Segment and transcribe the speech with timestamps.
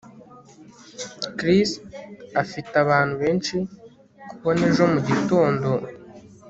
[1.37, 1.69] Chris
[2.41, 3.55] afite abantu benshi
[4.29, 5.69] kubona ejo mugitondo